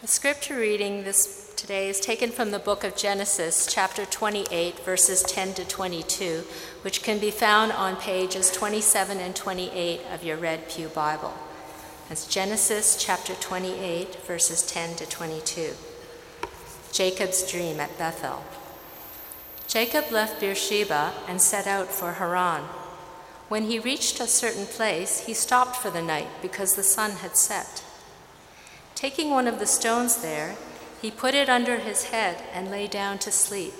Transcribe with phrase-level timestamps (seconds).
[0.00, 5.24] The scripture reading this today is taken from the book of Genesis, chapter 28, verses
[5.24, 6.44] 10 to 22,
[6.82, 11.34] which can be found on pages 27 and 28 of your Red Pew Bible.
[12.08, 15.74] That's Genesis chapter 28, verses 10 to 22.
[16.92, 18.44] Jacob's dream at Bethel.
[19.66, 22.62] Jacob left Beersheba and set out for Haran.
[23.48, 27.36] When he reached a certain place, he stopped for the night because the sun had
[27.36, 27.82] set.
[28.98, 30.56] Taking one of the stones there,
[31.00, 33.74] he put it under his head and lay down to sleep.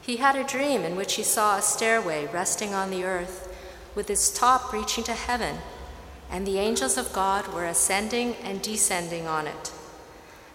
[0.00, 3.52] He had a dream in which he saw a stairway resting on the earth,
[3.96, 5.56] with its top reaching to heaven,
[6.30, 9.72] and the angels of God were ascending and descending on it.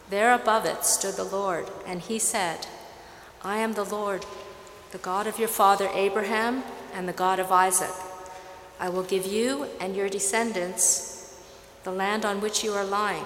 [0.09, 2.65] There above it stood the Lord, and he said,
[3.43, 4.25] I am the Lord,
[4.93, 7.91] the God of your father Abraham and the God of Isaac.
[8.79, 11.37] I will give you and your descendants
[11.83, 13.25] the land on which you are lying.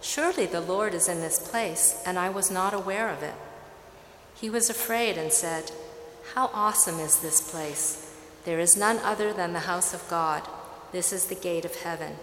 [0.00, 3.34] Surely the Lord is in this place, and I was not aware of it.
[4.34, 5.72] He was afraid and said,
[6.34, 8.14] How awesome is this place!
[8.44, 10.48] There is none other than the house of God.
[10.92, 12.16] This is the gate of heaven.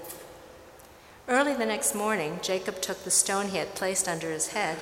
[1.28, 4.78] Early the next morning, Jacob took the stone he had placed under his head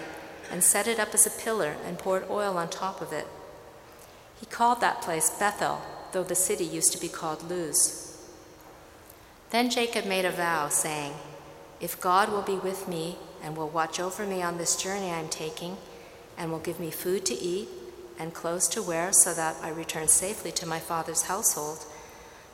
[0.51, 3.27] and set it up as a pillar and poured oil on top of it.
[4.39, 8.17] He called that place Bethel, though the city used to be called Luz.
[9.49, 11.13] Then Jacob made a vow, saying,
[11.83, 15.27] if God will be with me and will watch over me on this journey I'm
[15.27, 15.75] taking,
[16.37, 17.67] and will give me food to eat
[18.17, 21.85] and clothes to wear so that I return safely to my father's household,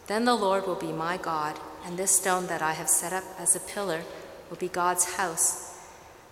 [0.07, 3.23] then the Lord will be my God, and this stone that I have set up
[3.37, 4.01] as a pillar
[4.49, 5.77] will be God's house.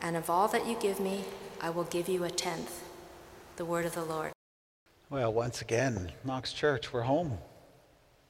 [0.02, 1.26] And of all that you give me,
[1.62, 2.84] I will give you a tenth.
[3.58, 4.32] The word of the Lord.
[5.12, 7.38] Well, once again, Knox Church, we're home,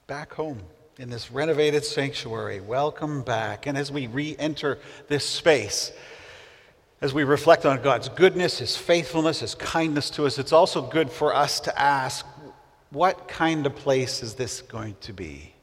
[0.08, 0.60] back home
[1.00, 2.60] in this renovated sanctuary.
[2.60, 3.68] Welcome back.
[3.68, 5.92] And as we re enter this space,
[7.02, 11.12] as we reflect on God's goodness, His faithfulness, His kindness to us, it's also good
[11.12, 12.26] for us to ask
[12.90, 15.54] what kind of place is this going to be?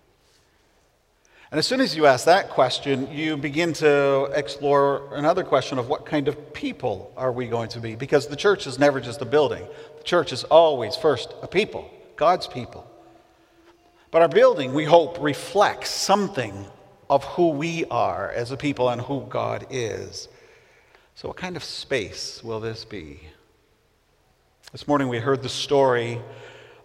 [1.50, 5.89] And as soon as you ask that question, you begin to explore another question of
[5.89, 7.97] what kind of people are we going to be?
[7.97, 11.91] Because the church is never just a building, the church is always first a people,
[12.15, 12.89] God's people.
[14.14, 16.66] But our building, we hope, reflects something
[17.10, 20.28] of who we are as a people and who God is.
[21.16, 23.22] So, what kind of space will this be?
[24.70, 26.20] This morning we heard the story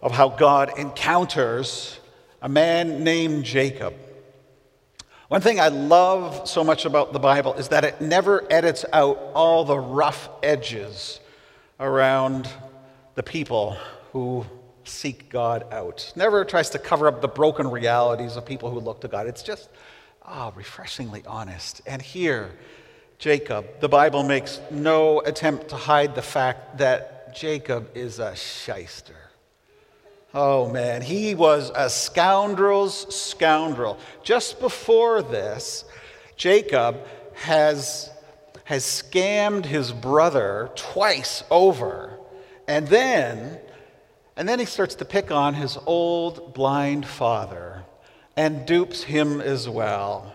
[0.02, 2.00] of how God encounters
[2.42, 3.94] a man named Jacob.
[5.28, 9.20] One thing I love so much about the Bible is that it never edits out
[9.36, 11.20] all the rough edges
[11.80, 12.50] around
[13.14, 13.78] the people
[14.14, 14.48] who
[14.84, 16.12] seek God out.
[16.16, 19.28] Never tries to cover up the broken realities of people who look to God.
[19.28, 19.70] It's just,
[20.24, 21.82] ah, oh, refreshingly honest.
[21.86, 22.52] And here,
[23.18, 29.16] Jacob, the Bible makes no attempt to hide the fact that Jacob is a shyster.
[30.34, 33.98] Oh man, he was a scoundrel's scoundrel.
[34.24, 35.86] Just before this,
[36.36, 36.98] Jacob
[37.34, 38.12] has,
[38.64, 42.20] has scammed his brother twice over.
[42.68, 43.60] And then
[44.40, 47.84] and then he starts to pick on his old blind father
[48.38, 50.34] and dupes him as well.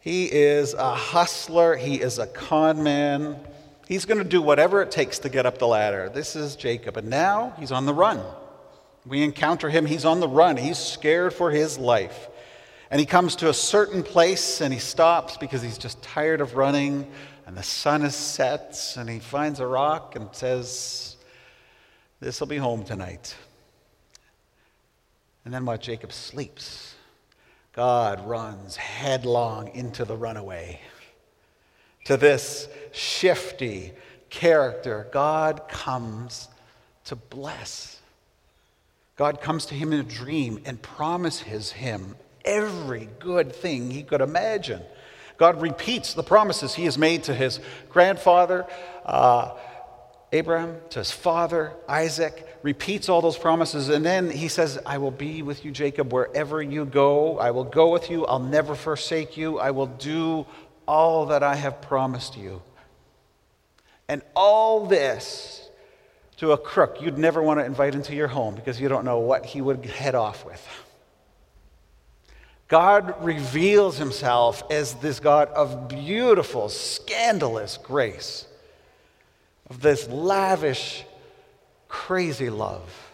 [0.00, 3.38] He is a hustler, he is a con man.
[3.86, 6.08] He's going to do whatever it takes to get up the ladder.
[6.08, 6.96] This is Jacob.
[6.96, 8.22] And now he's on the run.
[9.04, 10.56] We encounter him, he's on the run.
[10.56, 12.30] He's scared for his life.
[12.90, 16.56] And he comes to a certain place and he stops because he's just tired of
[16.56, 17.06] running.
[17.46, 21.09] And the sun is set and he finds a rock and says,
[22.20, 23.34] this will be home tonight.
[25.44, 26.94] And then while Jacob sleeps,
[27.72, 30.80] God runs headlong into the runaway.
[32.04, 33.92] To this shifty
[34.28, 36.48] character, God comes
[37.06, 38.00] to bless.
[39.16, 44.20] God comes to him in a dream and promises him every good thing he could
[44.20, 44.82] imagine.
[45.36, 48.66] God repeats the promises he has made to his grandfather.
[49.04, 49.52] Uh,
[50.32, 53.88] Abraham, to his father, Isaac, repeats all those promises.
[53.88, 57.38] And then he says, I will be with you, Jacob, wherever you go.
[57.38, 58.26] I will go with you.
[58.26, 59.58] I'll never forsake you.
[59.58, 60.46] I will do
[60.86, 62.62] all that I have promised you.
[64.08, 65.68] And all this
[66.38, 69.18] to a crook you'd never want to invite into your home because you don't know
[69.18, 70.66] what he would head off with.
[72.66, 78.46] God reveals himself as this God of beautiful, scandalous grace,
[79.70, 81.04] of this lavish,
[81.88, 83.06] crazy love.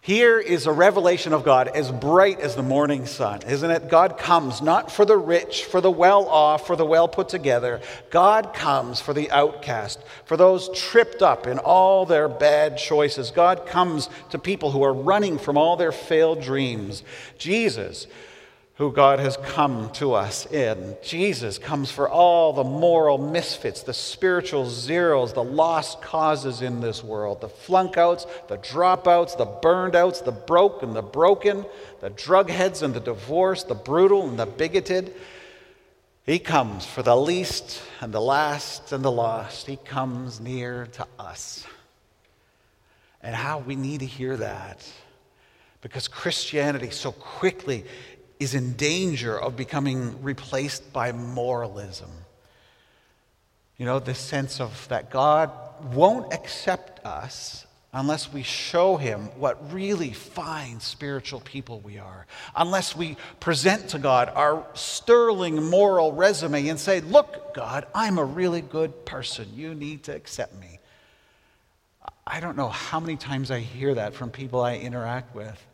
[0.00, 3.90] Here is a revelation of God as bright as the morning sun, isn't it?
[3.90, 7.82] God comes not for the rich, for the well off, for the well put together.
[8.08, 13.30] God comes for the outcast, for those tripped up in all their bad choices.
[13.30, 17.02] God comes to people who are running from all their failed dreams.
[17.36, 18.06] Jesus
[18.78, 20.96] who God has come to us in.
[21.02, 27.02] Jesus comes for all the moral misfits, the spiritual zeros, the lost causes in this
[27.02, 31.66] world, the flunkouts, the dropouts, the burned outs, the broke and the broken,
[32.00, 35.12] the drug heads and the divorced, the brutal and the bigoted.
[36.24, 39.66] He comes for the least and the last and the lost.
[39.66, 41.66] He comes near to us.
[43.24, 44.88] And how we need to hear that
[45.80, 47.84] because Christianity so quickly
[48.40, 52.10] is in danger of becoming replaced by moralism.
[53.76, 55.50] You know, this sense of that God
[55.92, 62.94] won't accept us unless we show him what really fine spiritual people we are, unless
[62.94, 68.60] we present to God our sterling moral resume and say, Look, God, I'm a really
[68.60, 69.48] good person.
[69.54, 70.80] You need to accept me.
[72.26, 75.66] I don't know how many times I hear that from people I interact with.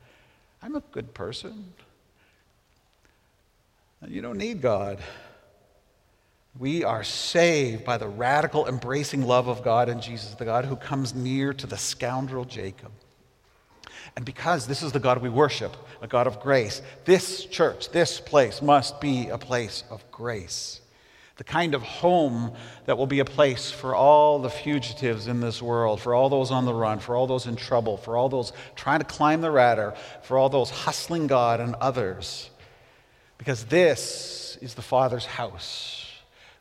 [0.63, 1.73] I'm a good person.
[4.09, 4.99] You don't need God.
[6.59, 10.77] We are saved by the radical embracing love of God and Jesus, the God who
[10.77, 12.93] comes near to the scoundrel Jacob.
[14.17, 18.21] And because this is the God we worship, a God of grace, this church, this
[18.21, 20.81] place must be a place of grace.
[21.37, 22.53] The kind of home
[22.87, 26.53] that will be a place for all the fugitives in this world, for all those
[26.53, 29.51] on the run, for all those in trouble, for all those trying to climb the
[29.51, 32.51] ladder, for all those hustling God and others.
[33.45, 36.11] Because this is the Father's house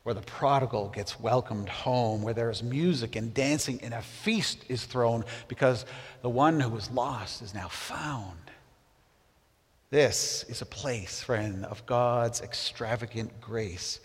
[0.03, 4.65] where the prodigal gets welcomed home, where there is music and dancing, and a feast
[4.67, 5.85] is thrown because
[6.23, 8.51] the one who was lost is now found.
[9.91, 14.01] This is a place, friend, of God's extravagant grace.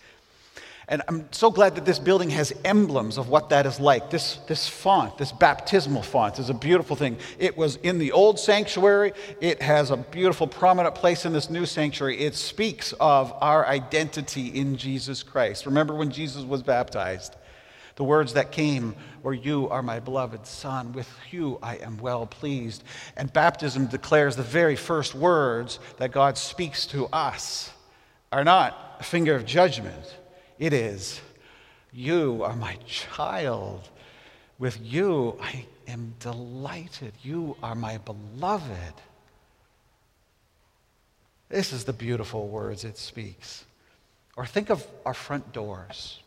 [0.89, 4.09] And I'm so glad that this building has emblems of what that is like.
[4.09, 7.19] This, this font, this baptismal font, is a beautiful thing.
[7.37, 9.13] It was in the old sanctuary.
[9.39, 12.17] It has a beautiful, prominent place in this new sanctuary.
[12.17, 15.67] It speaks of our identity in Jesus Christ.
[15.67, 17.35] Remember when Jesus was baptized?
[17.95, 20.91] The words that came were, You are my beloved Son.
[20.93, 22.83] With you I am well pleased.
[23.15, 27.69] And baptism declares the very first words that God speaks to us
[28.31, 30.15] are not a finger of judgment
[30.59, 31.21] it is,
[31.91, 33.89] You are my child.
[34.59, 37.13] With you I am delighted.
[37.23, 38.93] You are my beloved.
[41.47, 43.65] This is the beautiful words it speaks.
[44.35, 46.19] Or think of our front doors.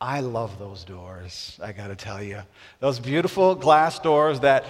[0.00, 2.42] I love those doors, I got to tell you.
[2.78, 4.64] Those beautiful glass doors that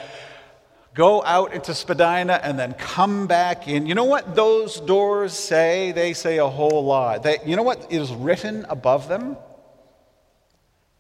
[0.99, 3.87] go out into Spadina and then come back in.
[3.87, 5.93] You know what those doors say?
[5.93, 7.23] They say a whole lot.
[7.23, 9.37] They, you know what is written above them?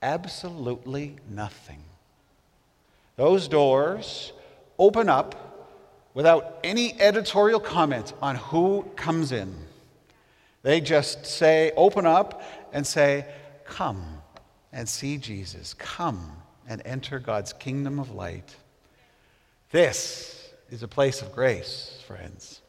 [0.00, 1.82] Absolutely nothing.
[3.16, 4.32] Those doors
[4.78, 5.74] open up
[6.14, 9.52] without any editorial comment on who comes in.
[10.62, 12.40] They just say, open up
[12.72, 13.26] and say,
[13.64, 14.04] Come
[14.72, 15.74] and see Jesus.
[15.74, 16.36] Come
[16.68, 18.54] and enter God's kingdom of light.
[19.70, 22.60] This is a place of grace, friends.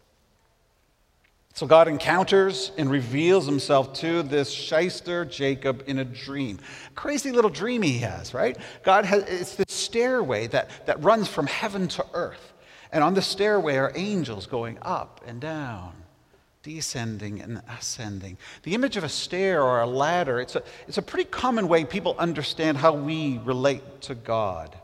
[1.53, 6.59] So God encounters and reveals himself to this shyster Jacob in a dream.
[6.95, 8.57] Crazy little dream he has, right?
[8.83, 12.53] God has it's this stairway that, that runs from heaven to earth.
[12.91, 15.93] And on the stairway are angels going up and down,
[16.63, 18.37] descending and ascending.
[18.63, 21.83] The image of a stair or a ladder, it's a, it's a pretty common way
[21.83, 24.77] people understand how we relate to God.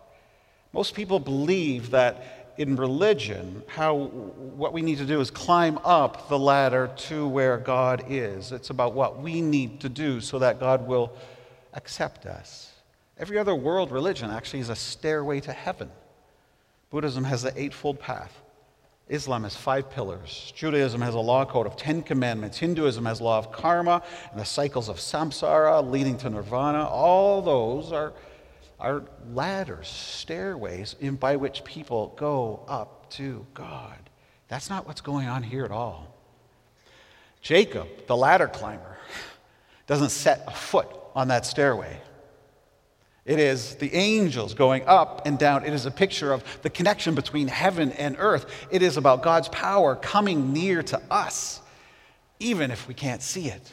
[0.75, 6.27] Most people believe that in religion, how, what we need to do is climb up
[6.27, 8.51] the ladder to where God is.
[8.51, 11.13] It's about what we need to do so that God will
[11.75, 12.73] accept us.
[13.17, 15.89] Every other world religion actually is a stairway to heaven.
[16.89, 18.41] Buddhism has the Eightfold Path.
[19.07, 20.51] Islam has five pillars.
[20.57, 22.57] Judaism has a law code of Ten Commandments.
[22.57, 26.85] Hinduism has law of karma and the cycles of samsara leading to nirvana.
[26.85, 28.11] All those are
[28.79, 29.03] are
[29.33, 33.97] ladders, stairways in, by which people go up to God.
[34.47, 36.13] That's not what's going on here at all.
[37.41, 38.97] Jacob, the ladder climber,
[39.87, 41.99] doesn't set a foot on that stairway.
[43.25, 45.65] It is the angels going up and down.
[45.65, 48.67] It is a picture of the connection between heaven and earth.
[48.69, 51.61] It is about God's power coming near to us,
[52.39, 53.71] even if we can't see it.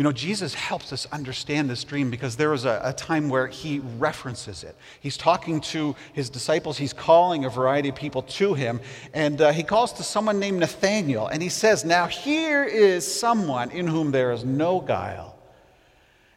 [0.00, 3.48] You know, Jesus helps us understand this dream because there was a, a, time where
[3.48, 4.74] he references it.
[4.98, 8.80] He's talking to his disciples, he's calling a variety of people to him,
[9.12, 13.70] and uh, he calls to someone named Nathanael, and he says, Now here is someone
[13.72, 15.38] in whom there is no guile.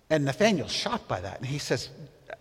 [0.09, 1.87] And Nathanael's shocked by that, and he says,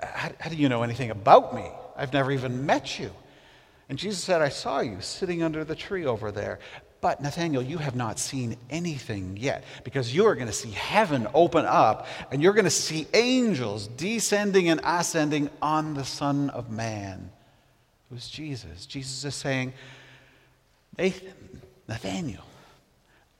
[0.00, 1.70] how, how do you know anything about me?
[1.96, 3.12] I've never even met you.
[3.88, 6.58] And Jesus said, I saw you sitting under the tree over there.
[7.02, 11.26] But Nathanael, you have not seen anything yet because you are going to see heaven
[11.34, 16.70] open up and you're going to see angels descending and ascending on the Son of
[16.70, 17.32] Man,
[18.08, 18.86] who's Jesus.
[18.86, 19.72] Jesus is saying,
[20.96, 22.46] Nathan, Nathanael,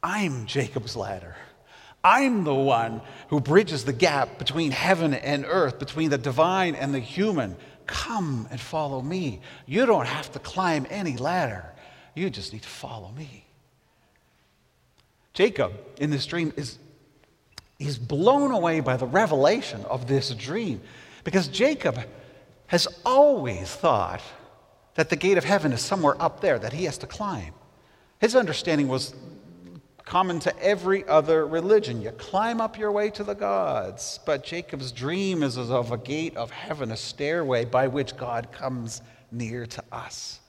[0.03, 1.37] I'm Jacob's ladder.
[2.03, 6.93] I'm the one who bridges the gap between heaven and earth, between the divine and
[6.93, 7.57] the human.
[7.87, 9.41] Come and follow me.
[9.67, 11.65] You don't have to climb any ladder.
[12.17, 13.47] You just need to follow me.
[15.35, 16.79] Jacob in this dream is
[17.79, 20.81] he's blown away by the revelation of this dream
[21.25, 21.99] because Jacob
[22.67, 24.23] has always thought
[24.95, 27.55] that the gate of heaven is somewhere up there that he has to climb.
[28.21, 29.15] His understanding was
[30.05, 32.03] common to every other religion.
[32.03, 34.21] You climb up your way to the gods.
[34.27, 39.01] But Jacob's dream is of a gate of heaven, a stairway by which God comes
[39.31, 40.41] near to us.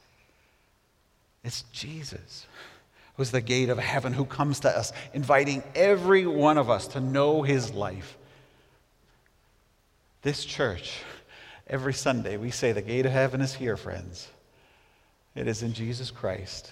[1.43, 2.45] It's Jesus
[3.17, 6.99] who's the gate of heaven, who comes to us, inviting every one of us to
[6.99, 8.17] know his life.
[10.23, 11.01] This church,
[11.67, 14.29] every Sunday, we say the gate of heaven is here, friends.
[15.35, 16.71] It is in Jesus Christ.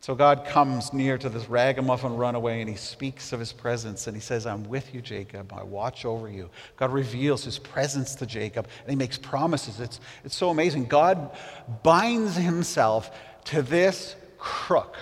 [0.00, 4.16] So God comes near to this ragamuffin runaway and he speaks of his presence and
[4.16, 5.52] he says, I'm with you, Jacob.
[5.52, 6.50] I watch over you.
[6.76, 9.80] God reveals his presence to Jacob and he makes promises.
[9.80, 10.86] It's, it's so amazing.
[10.86, 11.36] God
[11.82, 13.10] binds himself
[13.46, 14.96] to this crook.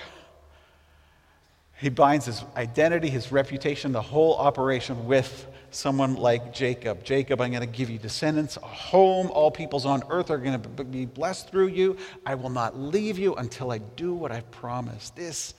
[1.78, 7.04] He binds his identity, his reputation, the whole operation with someone like Jacob.
[7.04, 9.30] Jacob, I'm going to give you descendants, a home.
[9.30, 11.98] All peoples on earth are going to be blessed through you.
[12.24, 15.16] I will not leave you until I do what I've promised.
[15.16, 15.54] This,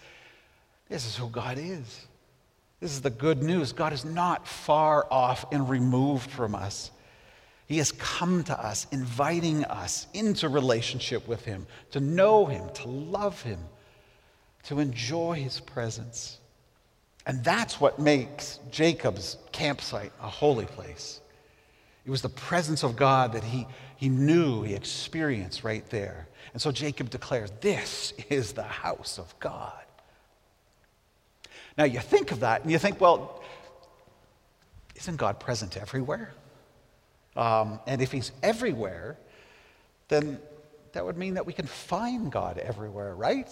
[0.89, 2.07] this is who God is.
[2.79, 3.73] This is the good news.
[3.73, 6.91] God is not far off and removed from us.
[7.67, 12.87] He has come to us, inviting us into relationship with Him, to know Him, to
[12.87, 13.59] love Him,
[14.63, 16.39] to enjoy His presence.
[17.25, 21.19] And that's what makes Jacob's campsite a holy place.
[22.05, 26.25] It was the presence of God that he, he knew, he experienced right there.
[26.53, 29.73] And so Jacob declares, This is the house of God.
[31.77, 33.43] Now you think of that and you think, well,
[34.95, 36.31] isn't God present everywhere?
[37.37, 39.15] Um, and if he's everywhere,
[40.07, 40.39] then
[40.93, 43.47] that would mean that we can find God everywhere, right?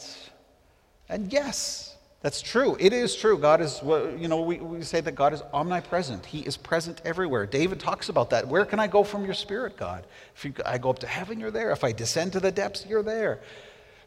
[1.08, 2.76] And yes, that's true.
[2.80, 3.38] It is true.
[3.38, 6.26] God is, you know, we, we say that God is omnipresent.
[6.26, 7.46] He is present everywhere.
[7.46, 8.48] David talks about that.
[8.48, 10.08] Where can I go from your spirit, God?
[10.36, 11.70] If you, I go up to heaven, you're there.
[11.70, 13.42] If I descend to the depths, you're there.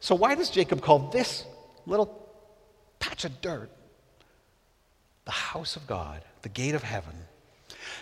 [0.00, 1.44] So why does Jacob call this
[1.86, 2.28] little
[2.98, 3.70] patch of dirt
[5.24, 7.14] the house of God, the gate of heaven?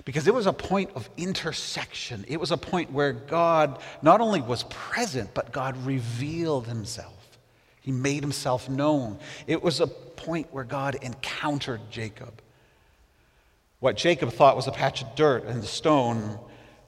[0.04, 2.24] Because it was a point of intersection.
[2.28, 7.38] It was a point where God not only was present, but God revealed himself.
[7.80, 9.18] He made himself known.
[9.46, 12.42] It was a point where God encountered Jacob.
[13.78, 16.38] What Jacob thought was a patch of dirt and the stone,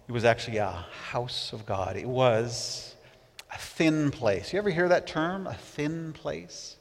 [0.08, 1.96] it was actually a house of God.
[1.96, 2.96] It was
[3.54, 4.52] a thin place.
[4.52, 6.77] You ever hear that term, a thin place?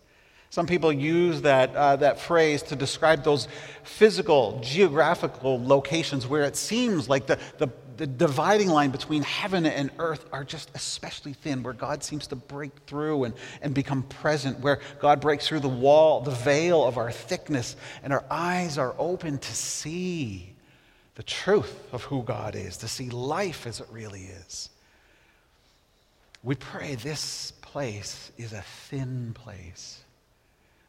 [0.49, 3.47] Some people use that, uh, that phrase to describe those
[3.83, 9.91] physical, geographical locations where it seems like the, the, the dividing line between heaven and
[9.99, 14.59] earth are just especially thin, where God seems to break through and, and become present,
[14.61, 18.95] where God breaks through the wall, the veil of our thickness, and our eyes are
[18.97, 20.53] open to see
[21.15, 24.69] the truth of who God is, to see life as it really is.
[26.41, 30.03] We pray this place is a thin place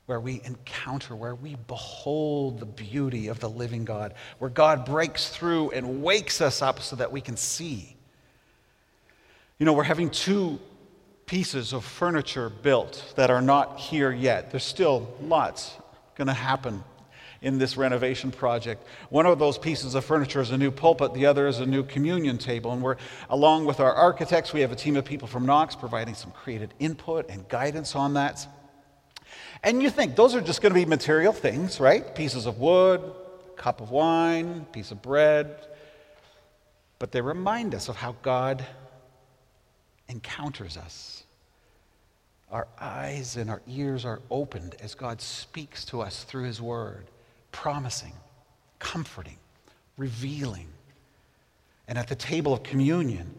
[0.09, 5.29] where we encounter, where we behold the beauty of the living God, where God breaks
[5.29, 7.95] through and wakes us up so that we can see.
[9.59, 10.61] You know, we're having two
[11.27, 14.50] pieces of furniture built that are not here yet.
[14.50, 15.75] There's still lots
[16.15, 16.83] going to happen
[17.43, 18.87] in this renovation project.
[19.11, 21.83] One of those pieces of furniture is a new pulpit, the other is a new
[21.83, 22.73] communion table.
[22.73, 22.97] And we're,
[23.29, 26.71] along with our architects, we have a team of people from Knox providing some creative
[26.79, 28.47] input and guidance on that.
[29.62, 32.15] And you think those are just going to be material things, right?
[32.15, 33.03] Pieces of wood,
[33.57, 35.67] cup of wine, piece of bread.
[36.99, 38.65] but they remind us of how God
[40.09, 41.25] encounters us.
[42.50, 47.07] Our eyes and our ears are opened as God speaks to us through His Word,
[47.53, 48.15] promising,
[48.79, 49.37] comforting,
[49.97, 50.67] revealing.
[51.87, 53.35] And at the table of communion,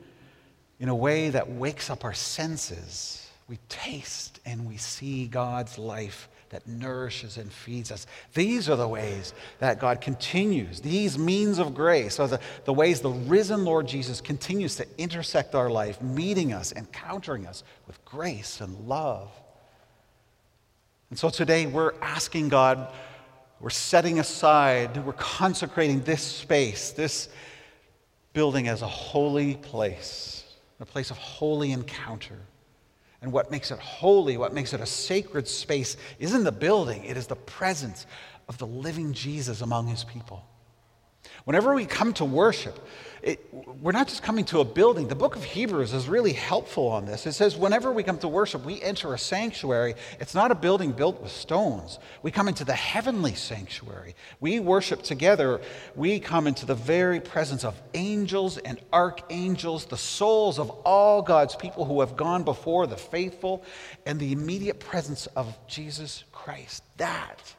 [0.79, 6.29] in a way that wakes up our senses, we taste and we see God's life
[6.49, 8.07] that nourishes and feeds us.
[8.33, 13.01] These are the ways that God continues, these means of grace are the, the ways
[13.01, 18.61] the risen Lord Jesus continues to intersect our life, meeting us, encountering us with grace
[18.61, 19.31] and love.
[21.09, 22.91] And so today we're asking God,
[23.59, 27.29] we're setting aside, we're consecrating this space, this
[28.33, 30.43] building as a holy place,
[30.79, 32.37] a place of holy encounter.
[33.21, 37.17] And what makes it holy, what makes it a sacred space, isn't the building, it
[37.17, 38.05] is the presence
[38.47, 40.45] of the living Jesus among his people.
[41.45, 42.79] Whenever we come to worship,
[43.21, 43.45] it,
[43.81, 45.07] we're not just coming to a building.
[45.07, 47.25] The book of Hebrews is really helpful on this.
[47.25, 49.95] It says, whenever we come to worship, we enter a sanctuary.
[50.19, 51.99] It's not a building built with stones.
[52.23, 54.15] We come into the heavenly sanctuary.
[54.39, 55.59] We worship together.
[55.95, 61.55] We come into the very presence of angels and archangels, the souls of all God's
[61.55, 63.65] people who have gone before, the faithful,
[64.05, 66.83] and the immediate presence of Jesus Christ.
[66.97, 67.53] That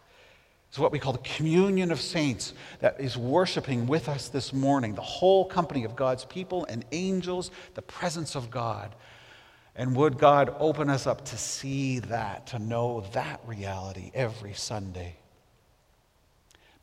[0.70, 4.94] it's what we call the communion of saints that is worshiping with us this morning,
[4.94, 8.94] the whole company of God's people and angels, the presence of God.
[9.74, 15.16] And would God open us up to see that, to know that reality every Sunday?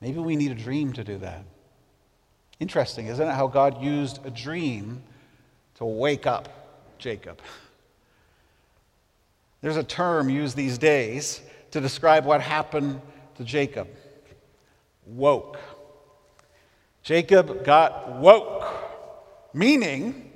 [0.01, 1.45] Maybe we need a dream to do that.
[2.59, 5.01] Interesting, isn't it, how God used a dream
[5.75, 7.39] to wake up Jacob?
[9.61, 11.41] There's a term used these days
[11.71, 12.99] to describe what happened
[13.37, 13.87] to Jacob
[15.05, 15.57] woke.
[17.03, 18.65] Jacob got woke,
[19.53, 20.31] meaning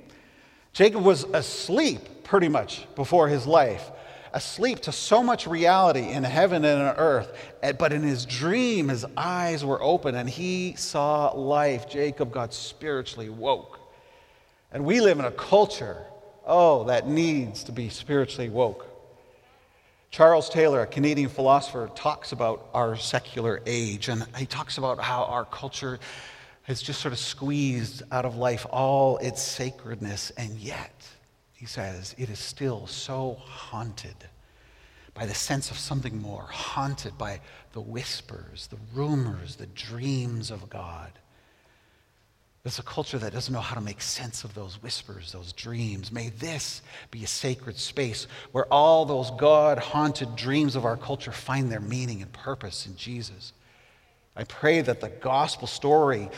[0.72, 3.90] Jacob was asleep pretty much before his life,
[4.32, 7.30] asleep to so much reality in heaven and on earth.
[7.78, 11.88] But in his dream, his eyes were open and he saw life.
[11.88, 13.78] Jacob got spiritually woke.
[14.72, 15.98] And we live in a culture,
[16.46, 18.86] oh, that needs to be spiritually woke.
[20.12, 25.24] Charles Taylor, a Canadian philosopher, talks about our secular age, and he talks about how
[25.24, 25.98] our culture
[26.64, 30.92] has just sort of squeezed out of life all its sacredness, and yet,
[31.54, 34.16] he says, it is still so haunted
[35.14, 37.40] by the sense of something more, haunted by
[37.72, 41.10] the whispers, the rumors, the dreams of God.
[42.64, 46.12] It's a culture that doesn't know how to make sense of those whispers, those dreams.
[46.12, 51.32] May this be a sacred space where all those God haunted dreams of our culture
[51.32, 53.52] find their meaning and purpose in Jesus.
[54.36, 56.30] I pray that the gospel story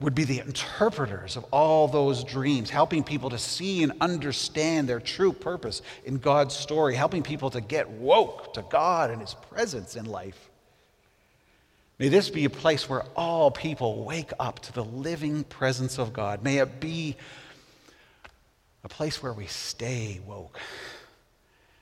[0.00, 5.00] would be the interpreters of all those dreams, helping people to see and understand their
[5.00, 9.96] true purpose in God's story, helping people to get woke to God and His presence
[9.96, 10.50] in life.
[11.98, 16.12] May this be a place where all people wake up to the living presence of
[16.12, 16.42] God.
[16.42, 17.16] May it be
[18.84, 20.58] a place where we stay woke,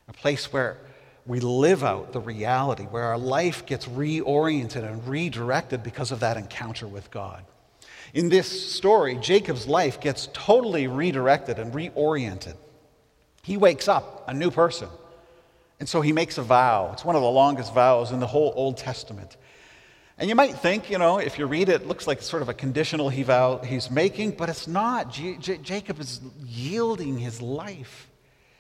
[0.09, 0.77] a place where
[1.27, 6.37] we live out the reality, where our life gets reoriented and redirected because of that
[6.37, 7.45] encounter with God.
[8.13, 12.57] In this story, Jacob's life gets totally redirected and reoriented.
[13.43, 14.89] He wakes up a new person.
[15.79, 16.91] And so he makes a vow.
[16.93, 19.37] It's one of the longest vows in the whole Old Testament.
[20.21, 22.51] And you might think, you know, if you read it, it looks like sort of
[22.51, 25.11] a conditional he's making, but it's not.
[25.11, 28.07] J- J- Jacob is yielding his life.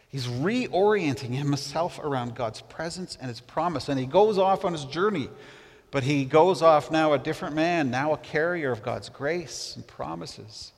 [0.09, 3.91] He's reorienting himself around God's presence and his promise.
[3.91, 5.29] And he goes off on his journey,
[5.91, 9.87] but he goes off now a different man, now a carrier of God's grace and
[9.87, 10.73] promises.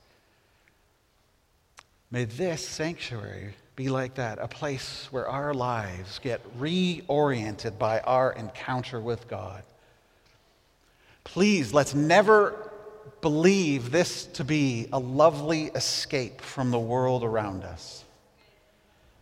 [2.11, 8.33] May this sanctuary be like that, a place where our lives get reoriented by our
[8.33, 9.63] encounter with God.
[11.25, 12.71] Please, let's never
[13.21, 18.05] believe this to be a lovely escape from the world around us.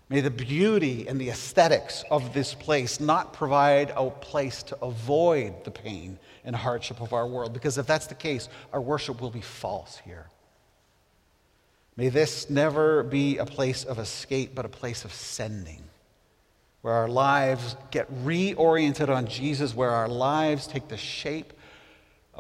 [0.09, 5.63] May the beauty and the aesthetics of this place not provide a place to avoid
[5.63, 9.31] the pain and hardship of our world, because if that's the case, our worship will
[9.31, 10.27] be false here.
[11.97, 15.85] May this never be a place of escape, but a place of sending,
[16.83, 21.53] where our lives get reoriented on Jesus, where our lives take the shape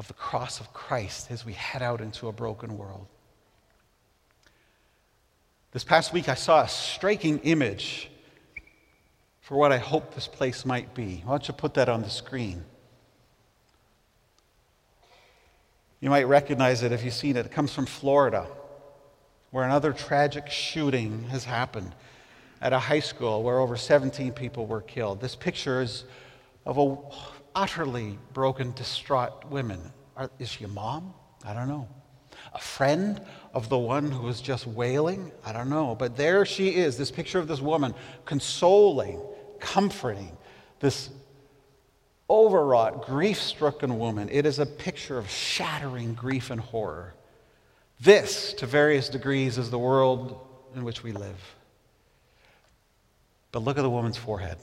[0.00, 3.06] of the cross of Christ as we head out into a broken world.
[5.72, 8.10] This past week, I saw a striking image
[9.42, 11.20] for what I hope this place might be.
[11.26, 12.64] Why don't you put that on the screen?
[16.00, 17.44] You might recognize it if you've seen it.
[17.44, 18.46] It comes from Florida.
[19.50, 21.94] where another tragic shooting has happened
[22.62, 25.20] at a high school where over 17 people were killed.
[25.20, 26.04] This picture is
[26.64, 26.96] of a
[27.54, 29.80] utterly broken, distraught woman.
[30.38, 31.14] Is she a mom?
[31.44, 31.88] I don't know.
[32.54, 33.20] A friend
[33.54, 35.30] of the one who was just wailing?
[35.44, 35.94] I don't know.
[35.94, 39.20] But there she is, this picture of this woman consoling,
[39.58, 40.36] comforting
[40.80, 41.10] this
[42.28, 44.28] overwrought, grief stricken woman.
[44.30, 47.14] It is a picture of shattering grief and horror.
[48.00, 50.40] This, to various degrees, is the world
[50.74, 51.38] in which we live.
[53.52, 54.56] But look at the woman's forehead.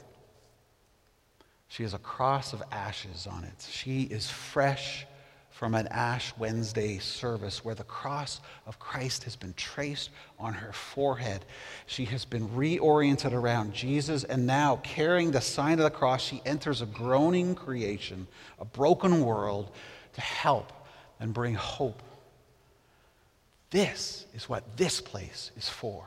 [1.67, 3.67] She has a cross of ashes on it.
[3.69, 5.05] She is fresh
[5.49, 10.71] from an Ash Wednesday service where the cross of Christ has been traced on her
[10.71, 11.43] forehead.
[11.87, 16.43] She has been reoriented around Jesus, and now, carrying the sign of the cross, she
[16.45, 18.27] enters a groaning creation,
[18.59, 19.71] a broken world,
[20.13, 20.71] to help
[21.19, 22.03] and bring hope.
[23.71, 26.05] This is what this place is for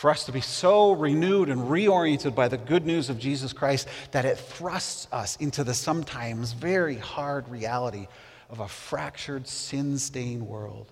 [0.00, 3.86] for us to be so renewed and reoriented by the good news of Jesus Christ
[4.12, 8.08] that it thrusts us into the sometimes very hard reality
[8.48, 10.90] of a fractured, sin stained world.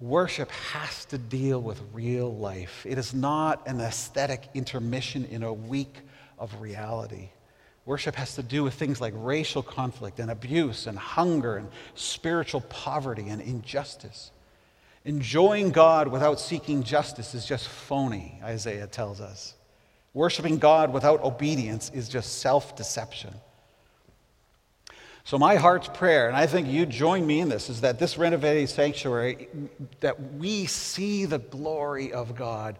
[0.00, 2.86] Worship has to deal with real life.
[2.88, 5.98] It is not an aesthetic intermission in a week
[6.38, 7.28] of reality.
[7.84, 12.62] Worship has to do with things like racial conflict and abuse and hunger and spiritual
[12.62, 14.30] poverty and injustice.
[15.04, 19.54] Enjoying God without seeking justice is just phony, Isaiah tells us.
[20.14, 23.34] Worshipping God without obedience is just self deception.
[25.24, 28.18] So, my heart's prayer, and I think you join me in this, is that this
[28.18, 29.48] renovated sanctuary,
[30.00, 32.78] that we see the glory of God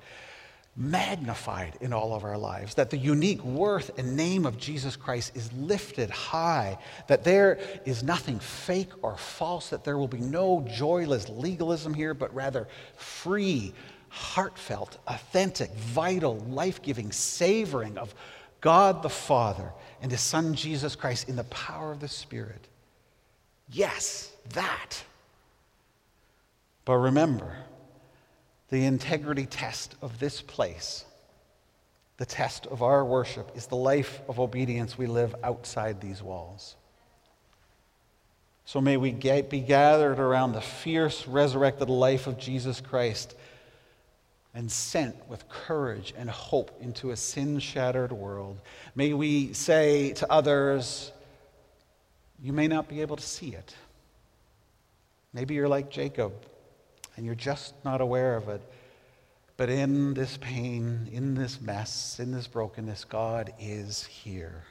[0.74, 5.36] magnified in all of our lives, that the unique worth and name of Jesus Christ
[5.36, 10.66] is lifted high, that there is nothing fake or false, that there will be no
[10.70, 13.74] joyless legalism here, but rather free,
[14.08, 18.14] heartfelt, authentic, vital, life giving savoring of
[18.62, 22.66] God the Father and His Son Jesus Christ in the power of the Spirit.
[23.70, 25.02] Yes, that.
[26.84, 27.56] But remember,
[28.72, 31.04] the integrity test of this place,
[32.16, 36.74] the test of our worship, is the life of obedience we live outside these walls.
[38.64, 43.36] So may we get, be gathered around the fierce, resurrected life of Jesus Christ
[44.54, 48.58] and sent with courage and hope into a sin shattered world.
[48.94, 51.12] May we say to others,
[52.42, 53.76] You may not be able to see it.
[55.34, 56.32] Maybe you're like Jacob
[57.16, 58.60] and you're just not aware of it.
[59.56, 64.64] But in this pain, in this mess, in this brokenness, God is here.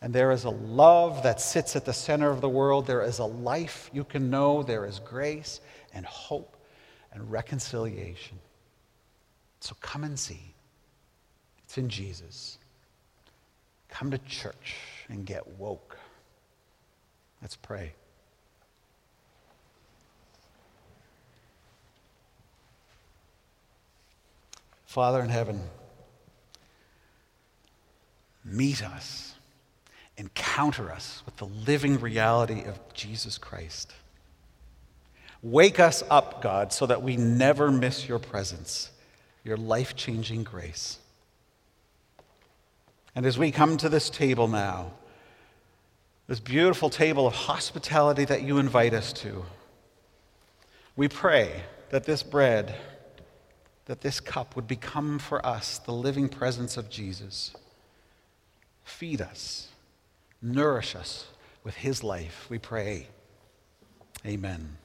[0.00, 2.86] And there is a love that sits at the center of the world.
[2.86, 4.62] There is a life you can know.
[4.62, 5.60] There is grace
[5.92, 6.56] and hope
[7.12, 8.38] and reconciliation.
[9.60, 10.54] So come and see.
[11.64, 12.58] It's in Jesus.
[13.88, 14.76] Come to church
[15.08, 15.98] and get woke.
[17.42, 17.92] Let's pray.
[24.88, 25.60] Father in heaven,
[28.42, 29.34] meet us,
[30.16, 33.92] encounter us with the living reality of Jesus Christ.
[35.42, 38.90] Wake us up, God, so that we never miss your presence,
[39.44, 40.98] your life changing grace.
[43.14, 44.92] And as we come to this table now,
[46.28, 49.44] this beautiful table of hospitality that you invite us to,
[50.96, 52.74] we pray that this bread,
[53.88, 57.52] that this cup would become for us the living presence of Jesus.
[58.84, 59.68] Feed us,
[60.40, 61.26] nourish us
[61.64, 63.08] with his life, we pray.
[64.24, 64.76] Amen.